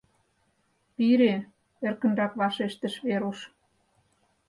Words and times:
—Пире,— 0.95 1.35
эркынрак 1.87 2.33
вашештыш 2.39 2.93
Веруш. 3.05 3.39